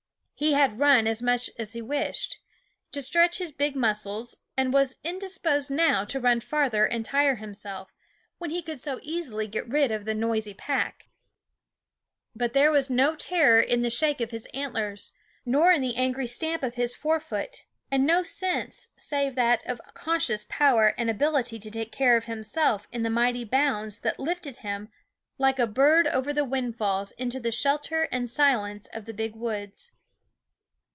[0.33, 2.39] He had run as much as he wished,
[2.93, 7.93] to stretch his big muscles, and was indisposed now to run farther and tire himself,
[8.39, 11.09] when he could so easily get rid of the noisy pack.
[12.35, 15.13] But there was no terror in the shake of his antlers,
[15.45, 18.89] nor in the angry THE WOODS * stamp of his fore foot, and no sense
[18.97, 23.43] save that of conscious power and ability to take care of himself in the mighty
[23.45, 24.89] bounds that lifted him
[25.37, 29.91] like a bird over the windfalls into the shelter and silence of the big woods.